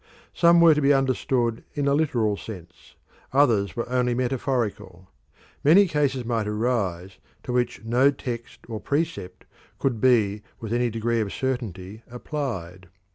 [0.33, 2.95] Some were to be understood in a literal sense,
[3.31, 5.11] others were only metaphorical.
[5.63, 9.45] Many cases might arise to which no text or precept
[9.77, 12.89] could be with any degree of certainty applied.